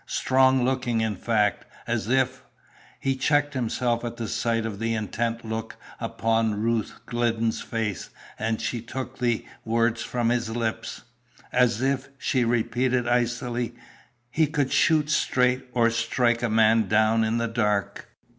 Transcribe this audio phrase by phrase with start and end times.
[0.07, 1.63] "Strong looking, in fact.
[1.85, 2.41] As if"
[2.99, 8.09] He checked himself at sight of the intent look upon Ruth Glidden's face,
[8.39, 11.03] and she took the word from his lips.
[11.51, 13.75] "As if," she repeated, icily,
[14.31, 18.09] "he could shoot straight, or strike a man down in the dark."